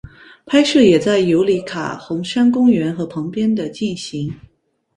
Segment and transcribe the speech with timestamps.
[0.47, 4.33] 拍摄也在尤里卡红杉公园和旁边的进行。